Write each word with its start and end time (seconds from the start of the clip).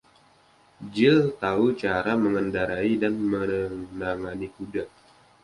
Jill 0.93 1.19
tahu 1.41 1.67
cara 1.81 2.13
mengendarai 2.23 2.93
dan 3.01 3.13
menangani 3.31 4.47
kuda. 4.55 4.83